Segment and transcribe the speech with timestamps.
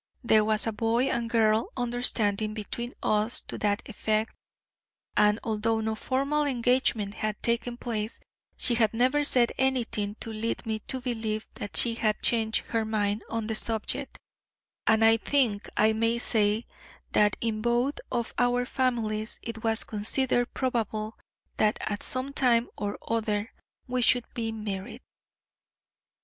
[0.23, 4.33] There was a boy and girl understanding between us to that effect,
[5.15, 8.19] and although no formal engagement had taken place,
[8.57, 12.83] she had never said anything to lead me to believe that she had changed her
[12.83, 14.17] mind on the subject;
[14.87, 16.65] and I think I may say
[17.11, 21.15] that in both of our families it was considered probable
[21.57, 23.51] that at some time or other
[23.87, 25.01] we should be married.